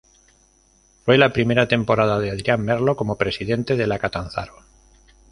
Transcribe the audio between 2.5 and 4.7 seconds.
Merlo como presidente de la Catanzaro.